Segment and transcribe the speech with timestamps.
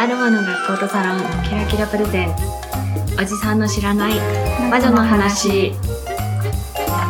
[0.00, 2.28] あるもの学校とサロンキラキラプレゼン。
[2.28, 4.14] ツおじさんの知らない
[4.70, 5.72] 魔女の話。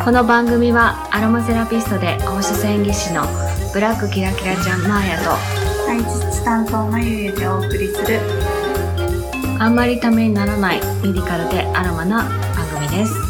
[0.03, 3.21] この番組はアロマセラピストで放射線技師の
[3.73, 5.25] ブラックキラキラちゃんマーヤと
[5.85, 5.99] 体
[6.31, 8.19] 質担当のゆゆでお送りする。
[9.59, 12.23] あんまりためにならないメディカルでアロマな
[12.55, 13.28] 番組です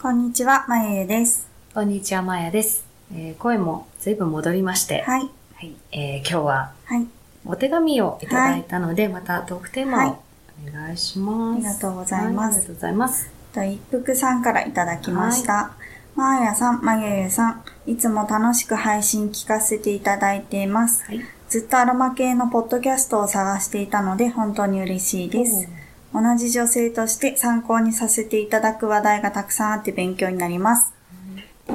[0.00, 1.46] こんにちは、まゆゆです。
[1.74, 5.28] こんにちはマーヤです、えー声も随分戻りまして、はい。
[5.54, 7.06] はいえー今日ははい。
[7.44, 10.22] お手紙をいただいたので、またトークテーマを
[10.66, 11.56] お願いします。
[11.56, 13.30] ありがとうございますはありがとうございます。
[13.52, 15.72] と、一服さんからいただきました。
[16.16, 21.04] まーやさん、まゆゆさん、いつも楽しく配信聞かせていただいています。
[21.04, 21.20] はい。
[21.50, 25.68] ずっとアロマ系のポッドキャストを探していたので本当に嬉しいです。
[26.12, 30.92] 同じ女性として参考にさせていただく話題がたくさんあって勉強になります。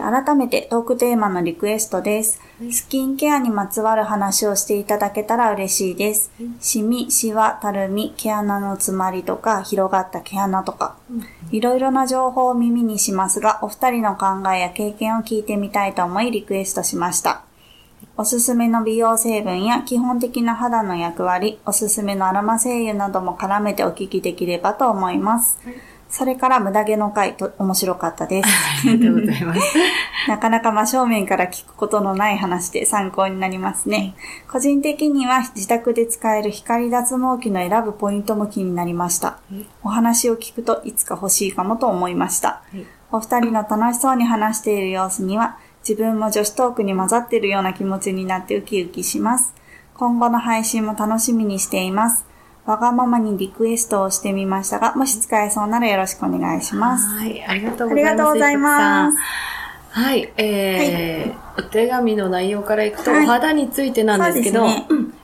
[0.01, 2.41] 改めてトークテーマのリクエストです。
[2.71, 6.31] スキンケアにまつわる話をしていただけたら嬉しいです。
[6.59, 10.97] シミ、シワ、たるみ、毛穴の詰まりとか、広がった毛穴とか、
[11.51, 17.44] いろいろな情報を耳にしますが、お二人の考えや経験を聞いてみたいと思いリクエストしました。
[18.17, 25.57] おすすめの美容成分や基本的な肌の役割、おすすめのアロマ精油なども絡めてお聞きできればと思います。
[26.07, 28.49] それから無駄毛の回と面白かったです。
[28.87, 29.61] ありがとうございます。
[30.29, 34.15] なかなか真正面から聞くことのない話で参考になりますね。
[34.49, 39.39] 個人的には自宅で使える光脱毛器の選ぶポイントも気になりました。
[39.83, 42.61] お話を聞くといつか欲しいかもと思いました。
[42.71, 49.53] はいお二人の楽しそうに話している様子には、自分も女子トークに混ざっているような気持ちになってウキウキします。
[49.93, 52.25] 今後の配信も楽しみにしています。
[52.65, 57.05] わがままにリクエストをしてみましたが、もし使えそうならよろしくお願いします。
[57.05, 58.17] はい、ありがとうありございます。
[58.17, 59.17] がとうございます。
[59.91, 64.67] はい、えーお手紙の内容からいくと、はいお肌についてなんですけど、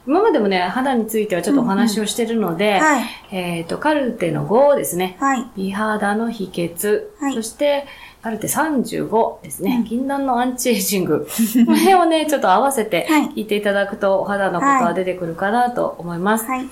[0.08, 3.06] 今までもね、肌についてはちょっとお話をしてるので、はい。
[3.32, 5.18] えっ、と、カルテの5ですね。
[5.20, 5.52] はい。
[5.58, 7.86] 美肌の秘訣、はいそして、
[8.22, 9.78] カルテ35ですね。
[9.78, 11.28] うん禁断のアンチエイジング。
[11.66, 16.46] この辺をね、ちょっと合わせてはい聞いていただくと、お肌のことは出てくるかなと思います。
[16.46, 16.68] はい。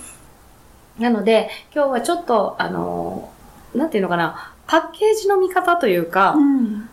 [0.99, 3.39] なので、今日はちょっと、あのー
[3.75, 6.89] なんていうのかな、パッケージの見方というか、うん。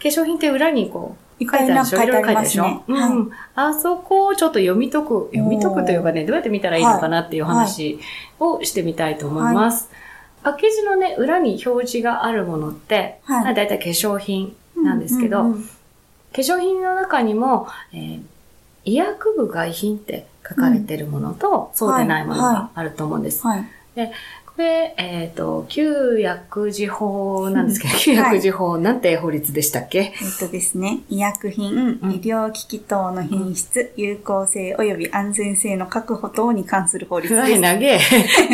[0.00, 2.84] 化粧品って裏にこう、い書いてあるでしょ書いろいろ書いてあるでしょ、ね。
[2.88, 3.38] うん、はい。
[3.56, 7.98] あそこをちょっと読み解く、読み解くというかね、どうやって見たらいいのかなっていう話
[8.38, 9.90] をしてみたいと思います。
[10.42, 13.44] パッケージのね、裏に表示があるものって、はい。
[13.44, 15.68] まあ、だいたい化粧品なんですけど、うんうんうん
[16.32, 18.22] 化粧品の中にも、えー
[18.84, 23.46] 医薬部外品って書かれてるものと、そうでないものはいがあると思うんです。
[23.46, 23.64] はい。
[24.54, 29.98] これ、えっ、と、旧薬事法なんですけど、旧薬事法、なんて法律でしたっけ？
[29.98, 32.12] えっとですね、医薬品、うん。
[32.12, 37.40] 医療機器等の品質、有効性及び安全性の確保等に関する法律す。
[37.40, 37.58] ごい。
[37.58, 37.98] 長え。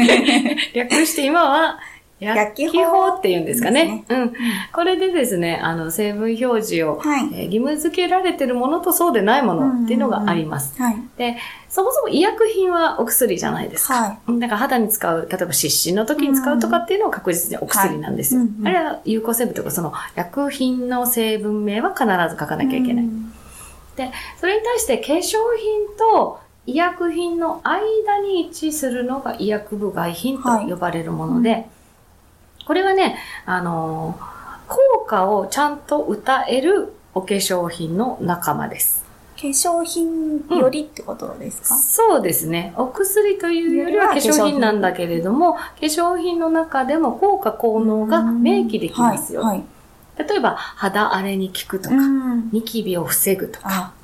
[0.74, 1.80] 略して今は、
[2.20, 4.04] 薬機法って言うんですかね。
[4.08, 4.32] うん。
[4.72, 7.28] これでですね、あの、成分表示を、はい。
[7.32, 10.80] えー義務付けられてるものとそうでないものっていうのがあります。
[10.80, 10.96] はい。
[11.16, 11.36] で、
[11.68, 13.94] そもそも医薬品はお薬じゃないですか。
[13.94, 14.18] はい。
[14.28, 18.40] うんだから肌に使う、例えば湿疹の時に使うとかっていうのは確実にお薬なんですよ。
[18.40, 23.04] はいうんうんあれは有効成分とかその薬品の成分名は必ず書かなきゃいけない。
[23.04, 23.32] うん
[24.40, 31.66] それに対して化粧品と医薬品の間に位置するのが医薬部外品と呼ばれるもので、
[32.68, 39.02] これはね、あのー効果をちゃんと歌えるお化粧品の仲間です。
[39.40, 42.74] 化粧品よりってことですか、そうですね。
[42.76, 49.40] お薬というよりは化粧品なんだけれども、化粧品の中でも効果効能が明記できますよ。
[49.40, 49.64] はい。
[50.18, 51.94] 例えば、肌荒れに効くとか。
[52.52, 53.94] ニキビを防ぐとか、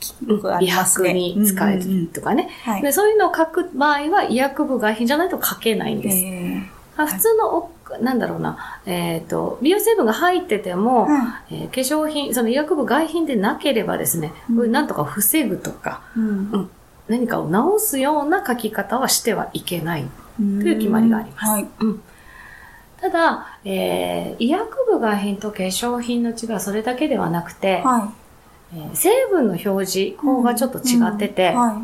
[0.58, 1.12] 美白ね。
[1.12, 2.48] に使えうんうんうんるとかね。
[2.64, 2.82] はい。
[2.82, 6.16] でそういうのを書く場合は医薬部外品じゃないと書けないんです。
[6.96, 16.20] 普通のお、なんだろうな、えっ、と、美容成分が入ってても、ーはえー化粧品、その医薬部外品でなければですね、うんこれなんとか防ぐとか、い。
[16.20, 16.70] うん。
[17.08, 20.04] 何かを直すような書き方はしてはいけない。
[20.36, 21.50] という決まりがあります。
[21.50, 21.66] はい。
[21.80, 22.02] うん
[23.00, 28.12] ただ、えー医薬部外品と化粧品の違いはそれだけではなくて、は
[28.74, 31.82] えー成分の表示法がちょっと違ってて、うんは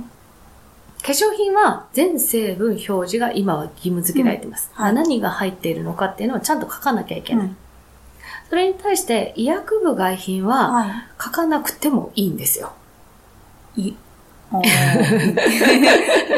[1.03, 4.71] 化粧品は全成分表示が今は義務付けられています。
[4.77, 7.37] うんはい何が入っているのかっていうのをちゃんと書かなきゃいけい。
[7.37, 7.57] ない。
[8.49, 12.73] それに対して医薬部外品はは書かなくてもいいんですよ。
[13.77, 13.89] い。
[13.89, 13.97] い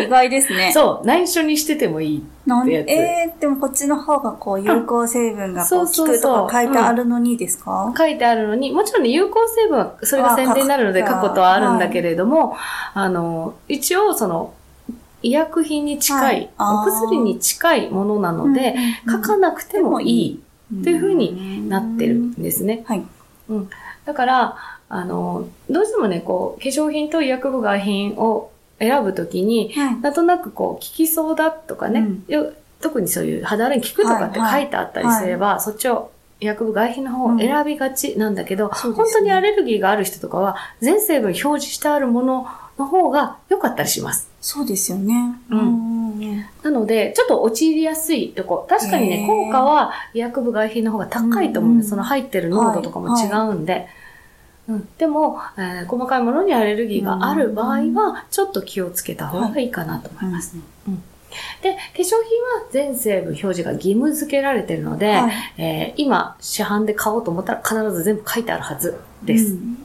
[0.04, 0.70] 意外ですね。
[0.74, 2.24] そう、内緒にしててもいい。
[2.46, 2.88] なんってやつ。
[2.88, 6.40] えー、でもこっちの方がこう有効成分がこそううそうそう。
[6.40, 12.56] 効くとか書いてあるのにですか、書いてあるのに、もちろんね、有効成分は、それが宣伝になるのであ書くことはあるんだけれども、
[12.94, 14.52] あの、一応、その、
[15.22, 16.50] 医薬品に近い、はい。
[16.58, 18.74] お薬に近いものなので、
[19.08, 22.82] 書かなくてもいいっというふうになってるんですね。
[22.86, 23.02] はい。
[24.04, 24.56] だから、
[24.88, 30.00] あの、どうしてもね、こう、化粧品と医薬部外品を選ぶときに、はい。
[30.00, 32.24] なんとなくこう、効きそうだとかね、うん。
[32.28, 36.10] よ特にそういう肌荒れに効くとかって書いてあったりすれば、そっちを
[36.40, 39.04] 医薬部外品の方を選びがちなんだけど、そうですね。
[39.04, 42.46] 本当にアレルギーがある人とかは、全成分表示してあるもの
[42.78, 44.28] の方が良かったりします。
[44.40, 45.14] そうですよね。
[45.50, 46.44] うんうん。
[46.62, 48.66] なので、ちょっと陥りやすいとこ。
[48.68, 51.86] 確かにね、効果は医薬部外品の方が高いと思うんです。
[51.86, 53.86] うんその入ってる濃度とかも違うんで。
[54.68, 60.56] うん、でも、えー細かいものにアレルギーがある場合は、ちょっと気をつけた方がいいかなと思います。
[61.62, 69.54] で、化粧品は全成分表示が義務付けられているので、はいえー今、市販で買おうと思ったら必ず全部書いてあるはずです。
[69.54, 69.78] うん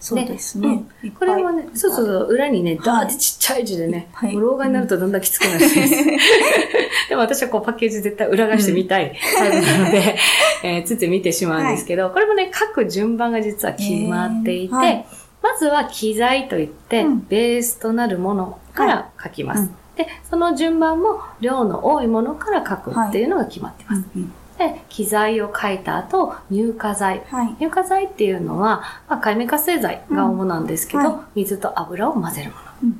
[0.00, 0.84] そうですね。
[1.18, 2.80] これもね、そうそうそう、裏にね、はい。
[2.84, 4.34] ダーってちっちゃい字でね、はい。
[4.34, 5.74] 老眼になるとだんだんきつくなるんです。
[7.08, 10.16] でも私はこうパッケージ絶対裏返してみたいタイプなので、
[10.62, 15.06] えーついつい見てしまうんですけど、これもね、書く順番が実は決まっていて、えーはい。
[15.42, 17.26] まずは機材といって、うん。
[17.28, 19.62] ベースとなるものから書きます。
[19.62, 19.74] うん。
[19.96, 24.02] で、その順番も量の多いものから書くっていうのが決まってます。
[24.16, 27.22] うんで、機材を書いた後、乳化剤。
[27.30, 27.54] はい。
[27.58, 32.62] 乳化剤っていうのは、まあ、界面活性剤が主なんですけど、うんは水と油を混ぜるもの。
[32.82, 32.98] うんうん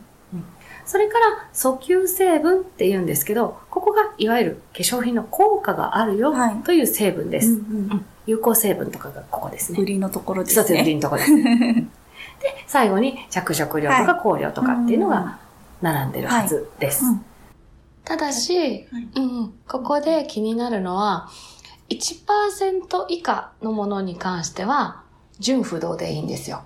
[0.87, 7.51] それから、訴求成分って言うんですけど、ここがいわゆる化粧品の効果があるよはいという成分です。
[7.51, 7.61] うんう
[7.95, 9.81] ん有効成分とかがここですね。
[9.81, 10.95] 売りのところで一つ売りすね。
[10.97, 11.35] のところです。
[11.43, 11.85] で、
[12.67, 15.39] 最後に着色料とか香料とかっていうのが
[15.81, 17.05] 並んでるはずです。
[17.05, 17.25] うん
[18.09, 21.29] ただし、うん、ここで気になるのは、
[21.91, 25.03] 1%以下のものに関しては、
[25.39, 26.63] 純不動でいいんですよ。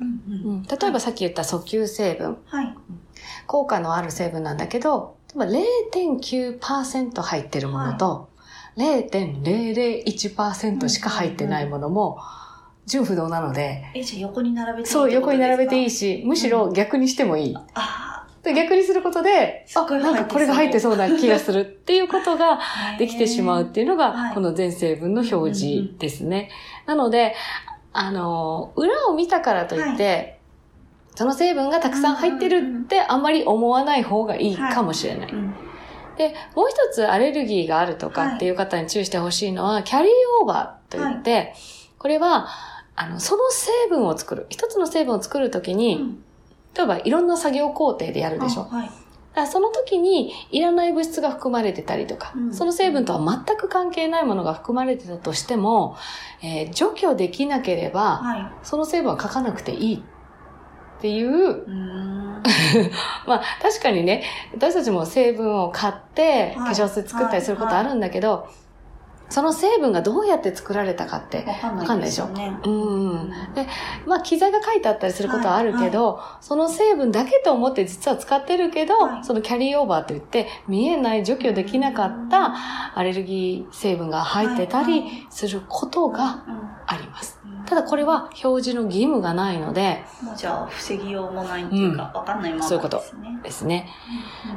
[0.00, 2.72] うんうんうん、例えばさっき言った訴求成分、はい。
[3.48, 5.52] 効果のある成分なんだけど、例えば
[5.96, 8.28] 0.9%入ってるものと、
[8.76, 12.20] 0.001%しか入ってないものも、
[12.86, 16.20] 純不動なので、え、じゃあ横に並べていいそう、横に並べていいし。
[16.20, 17.56] し、むしろ逆にしてもいい。
[17.74, 18.03] あ
[18.44, 22.96] で逆にすることで、あ、なんかこれが入ってそうな気がするっていうことがあ。
[22.98, 24.34] できてしまうっていうのが、はい。
[24.34, 26.50] この全成分の表示ですね。
[26.84, 27.34] なので、
[27.94, 30.38] あの、裏を見たからといって、
[31.14, 35.32] その成分がたくさん入ってるってあんまり思わない方がいいかもしれない。
[35.32, 35.54] うん
[36.16, 40.10] で、もう一つアレルギーがあるとかっていう方に注意してほしいのは、キャリー
[40.42, 41.54] オーバーといって、
[41.98, 42.46] これは、
[42.94, 44.46] あの、その成分を作る。
[44.48, 46.24] 一つの成分を作るときに、うん
[46.76, 48.68] 例えばいろんな作業工程でやるでしょ。
[48.70, 48.90] あはい。
[49.50, 55.96] その時にいらない物質が含まれてたりとか、うんその成分とは全く関係ないものが含まれてたとしても、
[56.42, 58.52] えー除去できなければ、はい。
[58.62, 61.66] その成分は書かなくていいっていう、う。
[63.26, 64.24] まあ確かにね、
[64.54, 68.48] 私たちも成分を買って化はい粧水作ったりすることあるんだけど、
[69.28, 72.56] その成分がどうやって作られたかって、わかんないですよね。
[72.64, 73.30] うん。
[73.54, 73.66] で、
[74.06, 87.40] まあ、機材が書いてあったりすることはあるけど、その成分だけと思って実は使ってるけど、はいそのキャリーオーバーといって、見えない除去できなかったアレルギー成分が入ってたりはいはいすることがうんあります。
[87.66, 93.40] ただこれは表示の義務がないのでもうじゃあ、防ぎようもないっていうか、わかんないままそういうことですね。
[93.42, 93.88] ですね。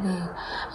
[0.03, 0.21] ううんん。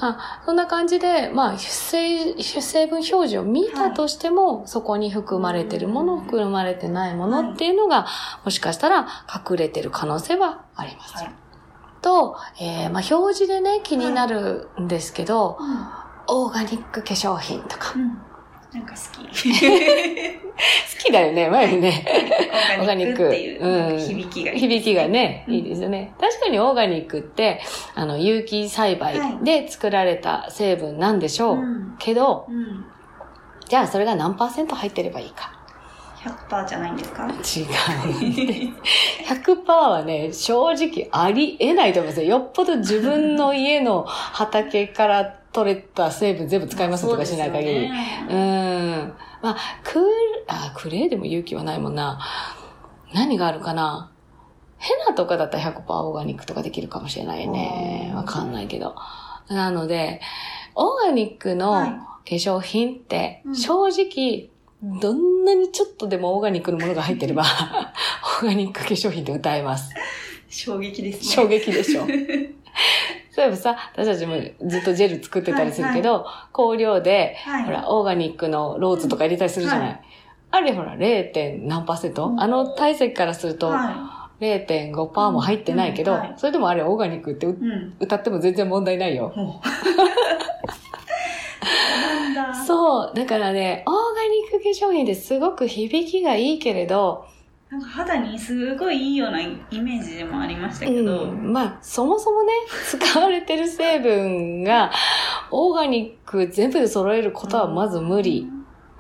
[0.01, 8.07] あそんな感じで、まあ、主成主成分表示を見たとしても、そこに含まれてるもの、含まれてないものっていうのが、
[8.45, 11.15] もしかしたら隠れてる可能性はあります。
[11.17, 11.35] はい。
[12.03, 15.63] と、えーまあ、表示でね、気になるんですけど、う
[16.27, 17.99] オーガニック化粧品とか。
[17.99, 18.32] ん。
[18.75, 19.01] なんか好
[19.35, 19.51] き。
[19.53, 22.05] 好きだよね、前にね。
[22.81, 24.59] オーガニックっていううん響きがいい。
[24.61, 26.15] 響きがね、うんいいですよね。
[26.21, 27.61] 確かにオーガニックって、
[27.95, 31.57] あの、有機栽培で作られた成分なんでしょう。
[31.57, 31.97] うん。
[31.99, 32.85] けど、うん。
[33.69, 35.53] じゃあそれが何パーセント入ってればいいか。
[36.49, 37.25] 100%じゃないんですか？
[37.27, 38.73] 違う。
[39.27, 42.29] 100%はね、正直ありえないと思いますよ。
[42.29, 47.87] よっぽど自分の家の畑から取れた成分全部使いますとかしない限り。
[47.87, 49.15] うねん。
[49.43, 50.05] まあ、クール、
[50.49, 52.21] あ、クレーでも勇気はないもんな。
[53.15, 54.11] 何があるかな
[54.79, 58.09] ヘナとかだったら100%オーガニックとかできるかもしれないね。
[58.11, 58.97] うんわかんないけど。
[59.49, 60.21] なので、
[60.75, 61.91] オーガニックのはい
[62.25, 64.49] 化粧品ってうん正直、
[65.01, 67.43] どんなにちょっとでもオーガニックのものが入ってれば、
[68.41, 69.93] オーガニック化粧品って歌えます。
[70.49, 71.25] 衝撃ですね。
[71.25, 72.07] 衝撃でしょ。
[73.35, 74.37] そういえばさ、私たちも
[74.69, 77.65] ずっとジェル作ってたりするけど、香料で、はい。
[77.65, 79.89] ほら、オーガニックのローズとか入れたりするじゃない？
[79.89, 80.01] は
[80.51, 81.33] あれほら、0.
[81.33, 87.47] 点何パーセント、うんあの体積からすると、は0.5%も入ってないけど、それでもあれオーガニックって。
[88.01, 89.33] 歌っても全然問題ないよ。
[92.67, 93.13] そう。
[93.15, 97.27] だからね、オーガニック化粧品ってすごく響きがいいけれど、
[97.73, 99.49] なんか肌にすごいいいようなイ
[99.81, 101.23] メージでもありましたけど。
[101.23, 102.53] うん、まあ、そもそもね、
[102.87, 104.91] 使われてる成分が、
[105.51, 108.47] オーガニック全部で揃えることはまず無理。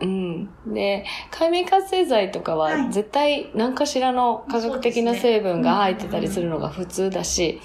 [0.00, 0.48] うん。
[0.66, 7.60] で、海面活性剤とかははい絶対何かしらの科学的な成分が入ってたりするのが普通だし、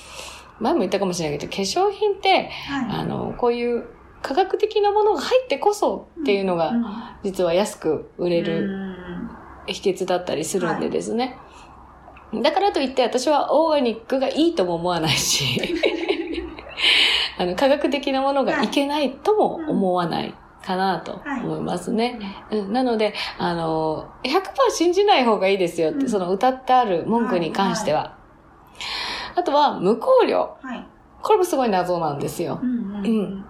[0.59, 3.01] 前も言ったかもしれないけど、化粧品って、はい。
[3.01, 3.85] あの、こういう
[4.21, 6.85] 科学的なものが入ってこそっていうのが、うん
[7.23, 8.86] 実は安く売れるうん
[9.67, 11.37] 秘訣だったりするんでですね。
[12.33, 15.61] だからといって私はオーガニックがいいとも思わないし、
[17.39, 20.33] あの、科学的なものがいけないとも思わない
[20.63, 22.19] かなと思いますね。
[22.51, 28.17] うん、なので、あの、100%信じない方がいいですよって、うんその歌ってある文句に関しては。
[29.35, 30.57] あとは、無香料。
[30.61, 30.87] はい。
[31.21, 32.59] これもすごい謎なんですよ。
[32.61, 33.45] うんうんうん。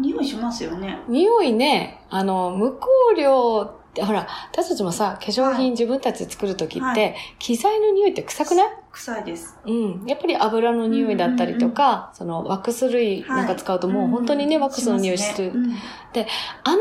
[0.00, 1.00] 匂いしますよね。
[1.08, 2.86] 匂いね、あの、無香
[3.16, 7.16] 料って、ほら、私たちもさ、化粧はい品自分たちで作るときって、はい。
[7.38, 8.66] 機材の匂いって臭くない？
[8.92, 9.56] 臭いです。
[9.64, 10.04] うん。
[10.06, 15.50] やっぱり油の匂いだったりとか、そのワックス類なんか使うともう本当にね、んワックスの匂いする。
[15.50, 16.26] しますね
[16.64, 16.76] あの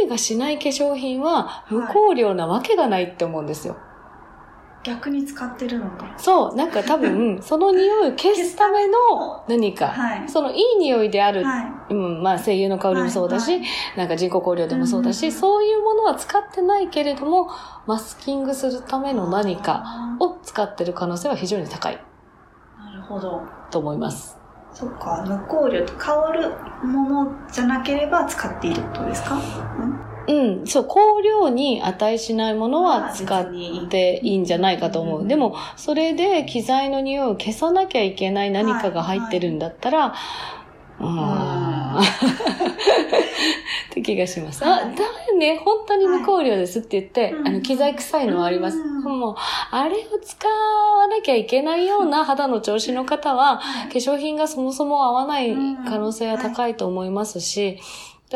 [0.00, 3.74] 匂いがしない化粧品は無香料なわけがないって思うんですよ。
[3.86, 3.91] うん
[4.84, 6.12] 逆に使ってるのか。
[6.16, 6.56] そう。
[6.56, 8.94] なんか多分、 その匂いを消すための
[9.48, 9.88] 何か。
[9.88, 10.28] はい。
[10.28, 17.48] そのいい匂いであるはうん、まあ、精油の香りもそうだし、はいはいなんか人工香料でもそうだし、うんそういうものは使ってないけれども、
[17.86, 19.14] マスキングするためい。
[19.14, 22.84] の何かあを使ってる可能性は非常に高いー。
[22.84, 23.42] なるほど。
[23.70, 24.38] と思います。
[24.72, 26.50] そっか、無香料と香る
[26.86, 29.34] ものじゃなければ使っているってことですか？
[29.34, 30.00] うん、
[30.66, 35.20] そう、香料に値しないものは使っってていいんじゃないかと思う。
[35.22, 35.28] うん。
[35.28, 40.14] でも、それで機材の匂いを消さなきゃいけない何かが入ってるんだったら、
[41.00, 41.06] うー。
[41.06, 42.04] ん、っ
[43.90, 44.64] て気がします。
[44.64, 44.94] あ、はい。
[44.94, 48.78] ダメね、本当に無香料ですって言って、うんあの、機材臭いのはあります。
[48.78, 49.02] うん。
[49.02, 49.34] もう、
[49.70, 55.54] あれを使わなきゃいけないような肌の調子の方は、化粧品がそもそも合わない
[55.88, 57.78] 可能性は高いと思いますし、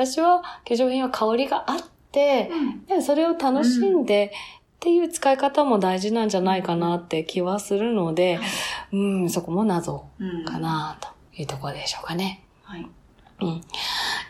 [0.05, 1.79] 私は化粧品は香りがあっ
[2.13, 4.33] て、うんでそれを楽しんで、
[4.77, 8.39] っていう使い方も大事なんじゃないかなって気はするので、
[8.93, 12.45] うん、そこも謎うんかなというところでしょうかね。
[12.63, 12.87] はい。
[13.41, 13.61] うん。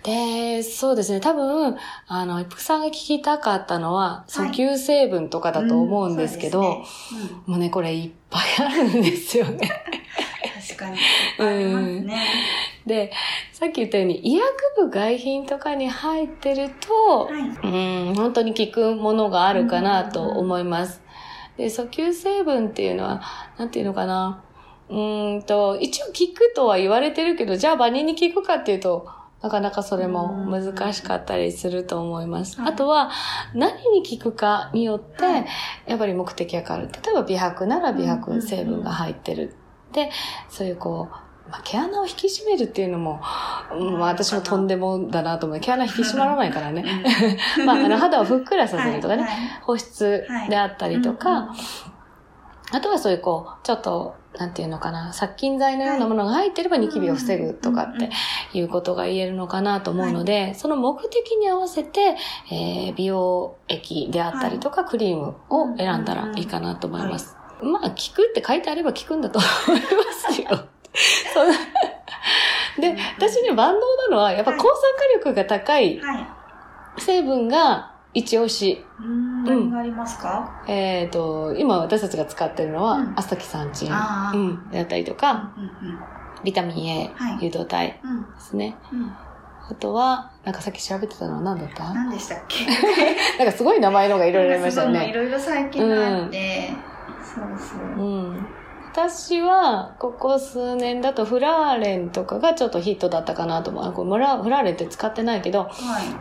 [0.02, 1.20] で、そうですね。
[1.20, 6.84] 多分、あの、一服さんが聞きたかったのは、はい訴求成分とかだと思うんですけど、
[7.46, 9.86] もうね、これいっぱいあるんですよね。
[9.90, 10.06] うん
[10.66, 10.98] 確かに。
[11.38, 12.18] ありますね。
[12.86, 13.12] で、
[13.52, 17.42] さっき言ったように、医薬部外品とかに入ってると、はい。
[17.42, 21.02] うん、本当に効くものがあるかなと思います。
[21.56, 23.22] で、訴求成分っていうのは、
[23.58, 24.44] なんていうのかな。
[24.88, 29.08] うーんと、一応効くとは言われてるけど、じゃあバニに効くかっていうと、
[29.42, 32.60] なかなかそれも難しかったりすると思います。
[32.60, 33.10] はいあとは、
[33.54, 35.46] 何に効くかによってはい、
[35.86, 36.88] やっぱり目的が変わる。
[36.92, 39.54] 例えば美白なら美白成分が入ってる。
[39.92, 40.10] で、
[40.48, 43.20] そういうこう、まあ、毛穴を引き締めるっていうのも、
[43.72, 45.60] うんまあ、私もとんでもだなと思う。
[45.60, 46.84] 毛穴引き締まらないからね。
[47.64, 49.60] まあ、あの肌をふっくらさせるとかね、はいはい。
[49.62, 51.54] 保湿であったりとか、うんうん。
[52.72, 58.10] あとはそういうこう、ちょっと、なんていうのかな、殺菌剤のようなものが入ってればニキビを防ぐとかって
[58.52, 62.16] いうことが言えるのかなと思うので、その目的に合わせて、
[62.50, 67.36] えー美容液であったりとか、クリームを選んだらいいかなと思います。
[67.62, 69.86] まあ、効くって書いてあれば効くんだと思いま
[70.30, 70.66] すよ。
[71.34, 71.54] そ んな
[72.78, 76.26] で、私ね、万能なのは、やっぱ抗酸化力が高いはい。
[76.98, 78.84] 成分が一押し。
[78.98, 79.44] うーん。
[79.44, 80.62] 何がありますか？
[80.66, 83.12] えっ、と、今私たちが使ってるのは、うん。
[83.16, 85.98] アスタキサンチン、うん、だったりとか、うんうん
[86.44, 87.44] ビタミン A、はい。
[87.44, 88.22] 誘導体うん。
[88.22, 88.76] ですね。
[88.92, 89.10] うん。
[89.70, 91.92] あとは、なんかさっき調べてたのは何だった？
[91.94, 92.66] 何でしたっけ？
[93.42, 95.12] なんかすごい名前のがいろいろありましたよいね。
[95.14, 96.72] ろいろ最近があって、
[97.22, 97.78] そうそう。
[98.04, 98.46] うん。
[98.96, 103.84] 私は、ここ数年だとフラーレンとかがちょっとヒットだったかなと思う。
[103.84, 105.72] あこれフラフラーレンって使ってないけど、はい。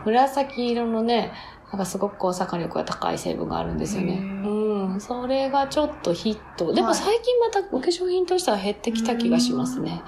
[0.04, 1.32] 紫色のね、
[1.72, 4.18] なんかすごく抗酸化力が高い成分があるんですよね。
[4.20, 5.00] うん。
[5.00, 6.74] それがちょっとヒット。
[6.74, 10.02] でもはい最近またお化粧品としては減ってきた気がしますね。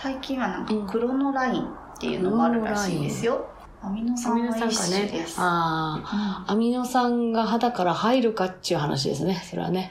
[0.00, 1.68] 最近はなんかクロノラインっ
[2.00, 3.46] ていうのもあるらしいですよ。
[3.82, 5.36] アミノ酸の一種です。
[5.38, 9.34] ああ、アミノ酸が肌から入るかっていう話ですね。
[9.44, 9.90] それはね。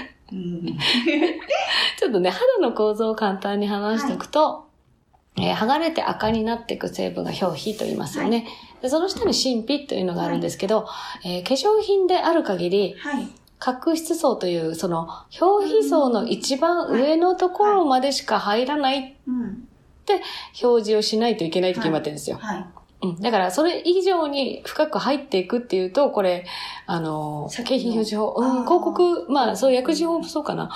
[0.00, 0.05] うん
[1.98, 4.66] ちょっとね、肌の構造を簡単に話しておくと、
[5.38, 8.46] えー剥がれて赤になっていく成分が表皮と言いますよね。
[8.80, 10.88] でその下に神秘というのがあるんですけど、
[11.24, 13.28] えー化粧品である限り、はい。
[13.58, 15.08] 角質層という、その、
[15.40, 19.66] 表皮層の一番上のところまでしか入らないうん。
[20.62, 22.36] 表示をしないといけないと決まってるんですよ。
[22.36, 22.66] はい。
[23.14, 23.20] うん。
[23.20, 26.46] だから、それ以上に深く入っていくっていうと、これ、
[26.86, 30.70] あの、景品表示法、うん、広告、まあ、そう、薬事法もそうかな。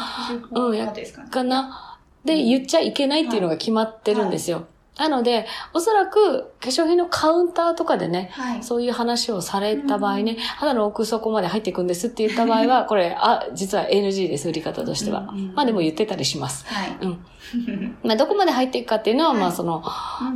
[0.51, 1.99] うんかな。
[2.25, 4.67] で、言っちゃいけないっていうのが決まってるんですよ。
[5.01, 8.63] なので、おそらく、化粧品のカウンターとかでね、はい。
[8.63, 15.31] そういう話をされた場合ね、うん肌の奥底まで入っていくんですって言った場合は、 これ、あ、実は NG です、売り方としては。
[15.33, 16.67] うんうんまあでも言ってたりします。
[16.67, 16.99] はい。
[17.01, 17.97] うん。
[18.03, 19.83] まあどこまで入っていくかっていうのは、はいまあその、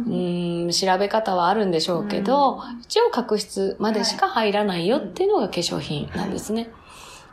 [0.07, 6.71] ううん調べ方はあるんでしょうけど、一応角質までしか入らないよっていうのが化粧品なんですね。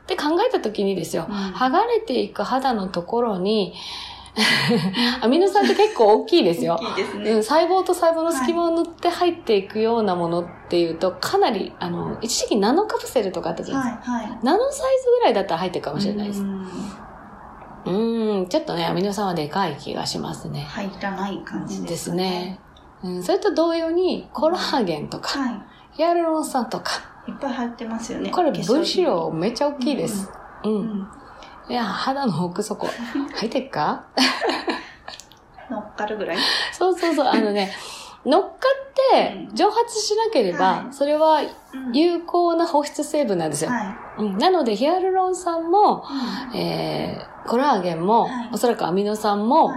[0.07, 3.73] で考えた時にですよ、うん剥がれていく肌のところに、
[5.21, 6.77] アミノ酸って結構大きいですよ。
[6.81, 7.43] 大きいですうん、ね。
[7.43, 14.11] 細胞と細胞の隙間を塗って入っていくようなものっていうと、かなり、あの、一時期ナノカプセルとかあったじゃないですか。
[14.11, 14.27] はい。
[14.27, 14.39] はい。
[14.43, 16.41] ナノサイズぐらいだったら入ってるかもしれないです。
[16.41, 16.67] うん
[18.47, 20.61] ちょっとね、アミノ酸はでかい気がしますね。
[20.61, 22.59] 入らない感じでですかすね。。
[23.03, 26.91] うん、それと同様に、コラーゲンとか、はヒアルロン酸とか、
[27.27, 27.31] い。
[27.31, 28.29] いっぱい入ってますよね。
[28.29, 30.29] これ分子量めっちゃ大きいです。
[30.63, 30.73] うん。
[30.73, 31.07] うん。
[31.71, 32.87] いや、肌の奥底、
[33.35, 34.03] 入ってっか？
[35.69, 36.37] 乗っかるぐらい？
[36.73, 37.71] そうそうそう、あのね、
[38.25, 38.51] 乗っかっ
[39.13, 39.55] てうん。
[39.55, 40.93] 蒸発しなければ、はい。
[40.93, 41.39] それは
[41.73, 41.95] うん。
[41.95, 43.71] 有効な保湿成分なんですよ。
[43.71, 46.03] はうん、なので、ヒアルロン酸も、
[46.53, 46.57] い。
[46.57, 48.49] えー、コラーゲンも、はい。
[48.53, 49.71] おそらくアミノ酸も、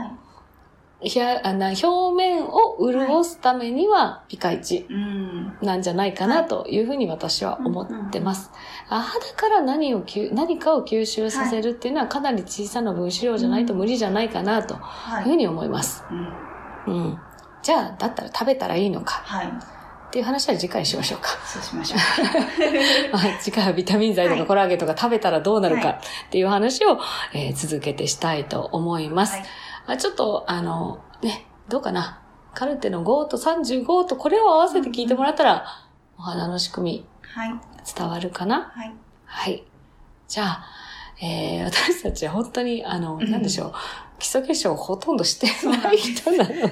[1.05, 1.11] はい。
[1.11, 5.57] ヒアあな表面を潤すためにはピカイチうん。
[5.63, 8.51] なんじゃないかなというふうに私は思ってます。
[8.89, 15.23] あ肌から何を吸何かを吸収させるっていうのはかなり小さな分子量じゃないと無理じゃないかなとはい。
[15.23, 16.05] いうふうに思います。
[16.87, 16.95] うん。
[16.95, 17.19] うん。
[17.63, 19.47] じゃあ、だったら食べたらいいのかはい。
[19.47, 19.51] っ
[20.15, 21.31] ていう話は次回にしましょうか。
[21.45, 21.99] そうしましょう。
[23.17, 25.97] はい次回はビタミン剤とはいかコラーゲンとか食べたらどうなるはかっ
[26.31, 27.01] ていう話を、
[27.33, 29.33] えー続けてしたいと思います。
[29.33, 29.45] はい
[29.87, 32.21] あちょっと、あの、ね、どうかな。
[32.55, 35.67] カルテの5と35とこれを合わせて聞いてもらったら、
[36.19, 37.55] お花の仕組みはい。
[37.97, 38.71] 伝わるかな？
[38.75, 38.95] はい。
[39.25, 39.65] はい。
[40.29, 40.65] じゃあ、
[41.21, 43.73] えー私たちは本当に、あの、うんなんでしょう？
[44.21, 46.55] 基礎化粧をほとんどしてない人なので、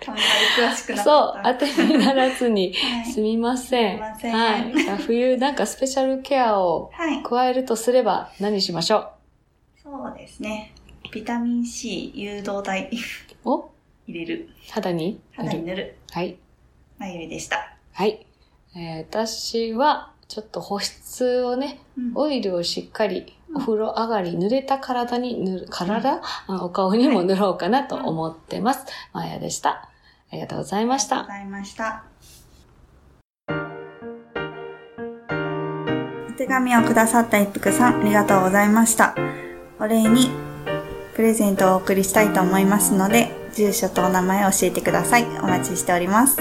[0.00, 1.02] 詳しくな。
[1.02, 3.98] そう、当てにならずにはいすみません。
[3.98, 4.72] すみませんはい。
[4.84, 7.22] じゃあ冬なんかスペシャルケアをはい。
[7.22, 9.10] 加えるとすれば何しましょ
[9.82, 10.72] そうですね。
[11.14, 12.90] ビタミン C 誘導剤
[13.44, 13.70] うお？
[14.08, 14.48] 入れる。
[14.72, 15.20] 肌に？
[15.36, 15.96] 肌に塗る。
[16.10, 16.36] はい。
[16.98, 17.76] まゆりでした。
[17.92, 18.26] はい。
[18.74, 28.84] えー私は、ちょっと保湿をね、うんオイルをしっかりうんお風呂上がり、濡れた体に塗る、体、あお顔にも塗ろうかなと思ってます。
[29.12, 29.70] まやでした。
[29.70, 29.88] あ
[30.32, 31.50] りがとうございましたありがとうご。
[31.52, 32.04] ざいました。
[36.28, 39.14] お手紙をくださった一服さん、ありがとうございました。
[39.78, 40.28] お礼に、
[41.14, 45.24] プレゼントをお送りしたいと思いますので、住所とお名前を教えてください。
[45.40, 46.38] お待ちしております。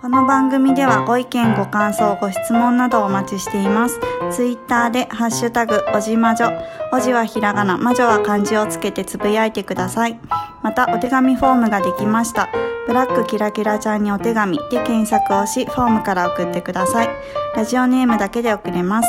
[0.00, 4.00] この番組ではご意見、ご感想、ご質問などお待ちしています。
[4.32, 6.50] ツイッターでハッシュタグ、おじまじょ。
[6.92, 10.18] おじはひらがな、まじょは漢字をつけてつぶやいてください。
[10.62, 12.48] また、お手紙フォームができました。
[12.86, 17.08] ブラックキラキラちゃんにお手紙で検索をし、フォームから送ってください。
[17.56, 19.08] ラジオネームだけで送れます。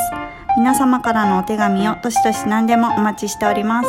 [0.56, 3.88] 皆様からのお手紙をどしどし何でもお待ちしております。